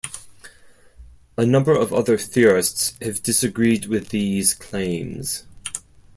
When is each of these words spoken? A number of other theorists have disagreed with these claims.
A 1.37 1.45
number 1.45 1.73
of 1.73 1.93
other 1.93 2.17
theorists 2.17 2.95
have 3.03 3.21
disagreed 3.21 3.85
with 3.85 4.09
these 4.09 4.55
claims. 4.55 5.43